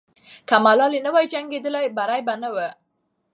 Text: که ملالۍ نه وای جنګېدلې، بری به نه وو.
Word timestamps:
که 0.47 0.55
ملالۍ 0.65 0.99
نه 1.05 1.11
وای 1.13 1.25
جنګېدلې، 1.33 1.85
بری 1.97 2.21
به 2.27 2.33
نه 2.41 2.49
وو. 2.55 2.69